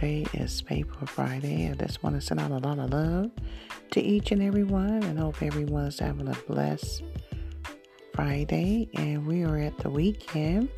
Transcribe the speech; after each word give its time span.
Today 0.00 0.24
is 0.32 0.62
Faith 0.62 0.86
Friday. 1.10 1.68
I 1.68 1.74
just 1.74 2.02
want 2.02 2.16
to 2.16 2.22
send 2.22 2.40
out 2.40 2.50
a 2.50 2.56
lot 2.56 2.78
of 2.78 2.88
love 2.88 3.30
to 3.90 4.00
each 4.00 4.32
and 4.32 4.42
every 4.42 4.64
one 4.64 5.02
and 5.02 5.18
hope 5.18 5.42
everyone's 5.42 5.98
having 5.98 6.26
a 6.26 6.34
blessed 6.48 7.02
Friday. 8.14 8.88
And 8.94 9.26
we 9.26 9.42
are 9.42 9.58
at 9.58 9.76
the 9.76 9.90
weekend. 9.90 10.70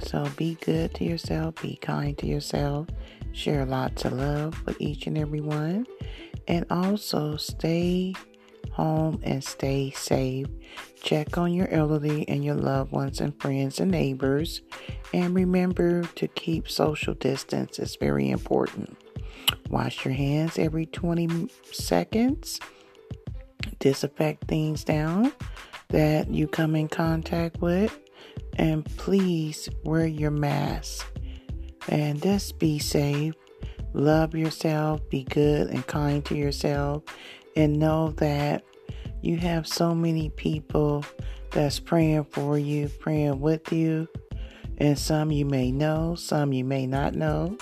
So 0.00 0.28
be 0.36 0.56
good 0.64 0.92
to 0.94 1.04
yourself, 1.04 1.62
be 1.62 1.76
kind 1.76 2.18
to 2.18 2.26
yourself, 2.26 2.88
share 3.30 3.64
lots 3.64 4.04
of 4.04 4.14
love 4.14 4.60
with 4.66 4.80
each 4.80 5.06
and 5.06 5.16
every 5.16 5.42
one. 5.42 5.86
And 6.48 6.66
also 6.68 7.36
stay 7.36 8.14
home 8.72 9.20
and 9.22 9.42
stay 9.42 9.90
safe. 9.90 10.46
Check 11.02 11.38
on 11.38 11.52
your 11.52 11.68
elderly 11.68 12.28
and 12.28 12.44
your 12.44 12.54
loved 12.54 12.92
ones 12.92 13.20
and 13.20 13.40
friends 13.40 13.80
and 13.80 13.90
neighbors. 13.90 14.62
And 15.12 15.34
remember 15.34 16.02
to 16.02 16.28
keep 16.28 16.68
social 16.68 17.14
distance, 17.14 17.78
it's 17.78 17.96
very 17.96 18.30
important. 18.30 18.96
Wash 19.70 20.04
your 20.04 20.14
hands 20.14 20.58
every 20.58 20.86
20 20.86 21.48
seconds. 21.72 22.60
Disinfect 23.78 24.48
things 24.48 24.84
down 24.84 25.32
that 25.88 26.30
you 26.30 26.48
come 26.48 26.74
in 26.74 26.88
contact 26.88 27.60
with. 27.60 27.96
And 28.56 28.84
please 28.96 29.68
wear 29.84 30.06
your 30.06 30.30
mask. 30.30 31.06
And 31.88 32.20
just 32.20 32.58
be 32.58 32.78
safe. 32.78 33.34
Love 33.92 34.34
yourself. 34.34 35.08
Be 35.08 35.24
good 35.24 35.68
and 35.68 35.86
kind 35.86 36.24
to 36.26 36.36
yourself 36.36 37.02
and 37.56 37.78
know 37.78 38.10
that 38.18 38.64
you 39.22 39.38
have 39.38 39.66
so 39.66 39.94
many 39.94 40.30
people 40.30 41.04
that's 41.50 41.80
praying 41.80 42.24
for 42.24 42.58
you, 42.58 42.88
praying 43.00 43.40
with 43.40 43.72
you, 43.72 44.08
and 44.78 44.98
some 44.98 45.30
you 45.32 45.44
may 45.44 45.72
know, 45.72 46.14
some 46.14 46.52
you 46.52 46.64
may 46.64 46.86
not 46.86 47.14
know. 47.14 47.56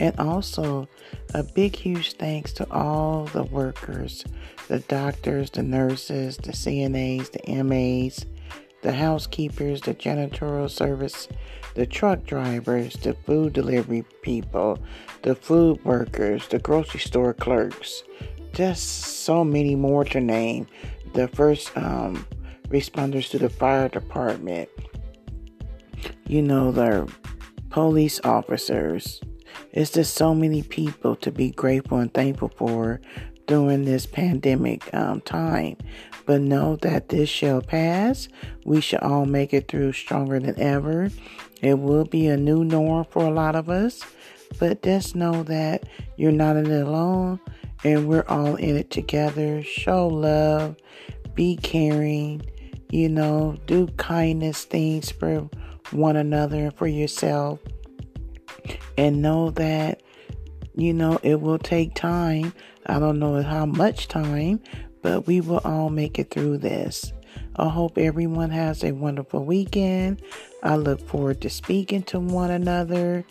And 0.00 0.18
also, 0.18 0.88
a 1.34 1.42
big, 1.42 1.76
huge 1.76 2.14
thanks 2.14 2.52
to 2.54 2.70
all 2.72 3.24
the 3.26 3.42
workers 3.44 4.24
the 4.68 4.80
doctors, 4.80 5.50
the 5.50 5.62
nurses, 5.62 6.36
the 6.36 6.52
CNAs, 6.52 7.30
the 7.30 7.62
MAs, 7.62 8.26
the 8.82 8.92
housekeepers, 8.92 9.80
the 9.80 9.94
janitorial 9.94 10.70
service, 10.70 11.26
the 11.74 11.86
truck 11.86 12.24
drivers, 12.24 12.92
the 12.94 13.14
food 13.14 13.54
delivery 13.54 14.04
people, 14.20 14.78
the 15.22 15.34
food 15.34 15.82
workers, 15.84 16.46
the 16.48 16.58
grocery 16.58 17.00
store 17.00 17.32
clerks, 17.32 18.02
just 18.52 18.84
so 19.24 19.44
many 19.44 19.74
more 19.74 20.04
to 20.04 20.20
name. 20.20 20.66
The 21.14 21.28
first 21.28 21.76
um, 21.76 22.26
responders 22.68 23.30
to 23.30 23.38
the 23.38 23.48
fire 23.48 23.88
department, 23.88 24.68
you 26.26 26.42
know, 26.42 26.72
the 26.72 27.12
police 27.70 28.20
officers. 28.24 29.20
It's 29.72 29.90
just 29.90 30.14
so 30.14 30.34
many 30.34 30.62
people 30.62 31.16
to 31.16 31.30
be 31.30 31.50
grateful 31.50 31.98
and 31.98 32.12
thankful 32.12 32.50
for 32.56 33.00
during 33.46 33.84
this 33.84 34.06
pandemic 34.06 34.92
um, 34.94 35.20
time. 35.22 35.76
But 36.26 36.42
know 36.42 36.76
that 36.76 37.08
this 37.08 37.28
shall 37.28 37.62
pass. 37.62 38.28
We 38.64 38.80
shall 38.80 39.00
all 39.00 39.24
make 39.24 39.54
it 39.54 39.68
through 39.68 39.94
stronger 39.94 40.38
than 40.38 40.60
ever. 40.60 41.10
It 41.62 41.78
will 41.78 42.04
be 42.04 42.26
a 42.26 42.36
new 42.36 42.64
norm 42.64 43.06
for 43.10 43.24
a 43.24 43.30
lot 43.30 43.56
of 43.56 43.70
us. 43.70 44.02
But 44.58 44.82
just 44.82 45.16
know 45.16 45.42
that 45.44 45.84
you're 46.16 46.32
not 46.32 46.56
alone 46.56 47.40
and 47.84 48.08
we're 48.08 48.24
all 48.28 48.56
in 48.56 48.76
it 48.76 48.90
together. 48.90 49.62
Show 49.62 50.08
love, 50.08 50.76
be 51.34 51.56
caring, 51.56 52.42
you 52.90 53.08
know, 53.08 53.56
do 53.66 53.86
kindness 53.96 54.64
things 54.64 55.10
for 55.10 55.48
one 55.90 56.16
another 56.16 56.70
for 56.72 56.86
yourself. 56.86 57.60
And 58.96 59.22
know 59.22 59.50
that, 59.50 60.02
you 60.74 60.92
know, 60.92 61.18
it 61.22 61.40
will 61.40 61.58
take 61.58 61.94
time. 61.94 62.52
I 62.86 62.98
don't 62.98 63.18
know 63.18 63.42
how 63.42 63.66
much 63.66 64.08
time, 64.08 64.60
but 65.02 65.26
we 65.26 65.40
will 65.40 65.60
all 65.64 65.90
make 65.90 66.18
it 66.18 66.30
through 66.30 66.58
this. 66.58 67.12
I 67.56 67.68
hope 67.68 67.98
everyone 67.98 68.50
has 68.50 68.84
a 68.84 68.92
wonderful 68.92 69.44
weekend. 69.44 70.22
I 70.62 70.76
look 70.76 71.00
forward 71.00 71.40
to 71.42 71.50
speaking 71.50 72.02
to 72.04 72.20
one 72.20 72.50
another. 72.50 73.24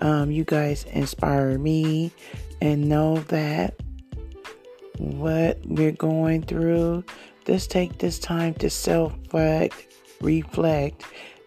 Um, 0.00 0.30
you 0.30 0.44
guys 0.44 0.84
inspire 0.84 1.58
me 1.58 2.12
and 2.60 2.88
know 2.88 3.18
that 3.28 3.74
what 4.98 5.58
we're 5.66 5.92
going 5.92 6.42
through, 6.42 7.04
just 7.44 7.70
take 7.70 7.98
this 7.98 8.18
time 8.18 8.54
to 8.54 8.70
self 8.70 9.12
reflect, 10.20 11.04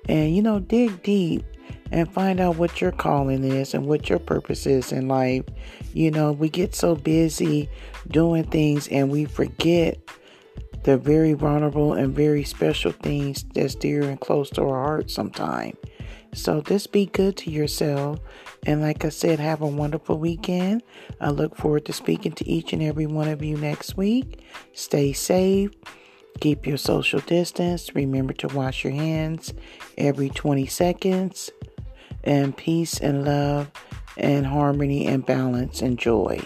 and 0.07 0.35
you 0.35 0.41
know, 0.41 0.59
dig 0.59 1.03
deep 1.03 1.45
and 1.91 2.11
find 2.11 2.39
out 2.39 2.57
what 2.57 2.81
your 2.81 2.91
calling 2.91 3.43
is 3.43 3.73
and 3.73 3.85
what 3.85 4.09
your 4.09 4.19
purpose 4.19 4.65
is 4.65 4.91
in 4.91 5.07
life. 5.07 5.45
You 5.93 6.11
know, 6.11 6.31
we 6.31 6.49
get 6.49 6.75
so 6.75 6.95
busy 6.95 7.69
doing 8.09 8.43
things 8.43 8.87
and 8.89 9.09
we 9.09 9.25
forget 9.25 9.97
the 10.83 10.97
very 10.97 11.33
vulnerable 11.33 11.93
and 11.93 12.15
very 12.15 12.43
special 12.43 12.91
things 12.91 13.43
that's 13.53 13.75
dear 13.75 14.03
and 14.03 14.19
close 14.19 14.49
to 14.51 14.63
our 14.63 14.83
hearts 14.83 15.13
sometimes. 15.13 15.75
So 16.37 16.61
just 16.61 16.91
be 16.91 17.07
good 17.07 17.35
to 17.37 17.51
yourself. 17.51 18.19
And 18.65 18.79
like 18.81 19.03
I 19.03 19.09
said, 19.09 19.39
have 19.39 19.61
a 19.61 19.67
wonderful 19.67 20.19
weekend. 20.19 20.83
I 21.19 21.31
look 21.31 21.57
forward 21.57 21.85
to 21.85 21.93
speaking 21.93 22.31
to 22.33 22.47
each 22.47 22.73
and 22.73 22.83
every 22.83 23.07
one 23.07 23.27
of 23.27 23.43
you 23.43 23.57
next 23.57 23.97
week. 23.97 24.43
Stay 24.73 25.13
safe. 25.13 25.71
Keep 26.39 26.67
your 26.67 26.77
social 26.77 27.21
distance. 27.21 27.95
Remember 27.95 28.33
to 28.33 28.47
wash 28.49 28.83
your 28.83 28.93
hands 28.93 29.51
every 29.97 30.29
20 30.29 30.67
seconds. 30.67 31.49
And 32.23 32.55
peace 32.55 32.99
and 32.99 33.25
love 33.25 33.71
and 34.15 34.45
harmony 34.45 35.07
and 35.07 35.25
balance 35.25 35.81
and 35.81 35.97
joy. 35.97 36.39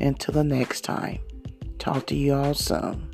Until 0.00 0.34
the 0.34 0.44
next 0.44 0.80
time. 0.80 1.20
Talk 1.78 2.06
to 2.08 2.16
you 2.16 2.34
all 2.34 2.54
soon. 2.54 3.09